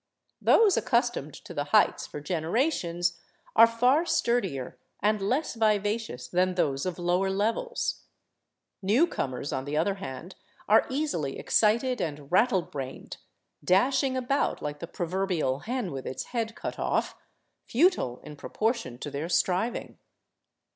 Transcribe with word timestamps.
Those 0.41 0.77
accustomed 0.77 1.35
to 1.45 1.53
the 1.53 1.65
heights 1.65 2.07
for 2.07 2.19
generations 2.19 3.19
are 3.55 3.67
far 3.67 4.03
sturdier 4.03 4.79
and 4.99 5.21
less 5.21 5.53
vivacious 5.53 6.27
than 6.27 6.55
those 6.55 6.87
of 6.87 6.97
lower 6.97 7.29
levels. 7.29 8.01
New 8.81 9.05
comers, 9.05 9.53
on 9.53 9.63
the 9.65 9.77
other 9.77 9.93
hand, 9.93 10.33
are 10.67 10.87
easily 10.89 11.37
excited 11.37 12.01
and 12.01 12.31
rattle 12.31 12.63
brained, 12.63 13.17
dash 13.63 14.01
ing 14.01 14.17
about 14.17 14.59
like 14.59 14.79
the 14.79 14.87
proverbial" 14.87 15.59
hen 15.69 15.91
with 15.91 16.07
its 16.07 16.23
head 16.33 16.55
cut 16.55 16.79
off," 16.79 17.15
futile 17.67 18.21
in 18.21 18.35
proportion 18.35 18.97
to 18.97 19.11
their 19.11 19.29
striving. 19.29 19.99